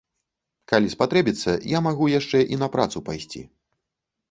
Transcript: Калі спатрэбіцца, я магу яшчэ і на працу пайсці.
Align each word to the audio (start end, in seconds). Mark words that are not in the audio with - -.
Калі 0.71 0.87
спатрэбіцца, 0.93 1.51
я 1.77 1.83
магу 1.89 2.09
яшчэ 2.19 2.39
і 2.57 2.61
на 2.65 2.73
працу 2.79 3.05
пайсці. 3.13 3.47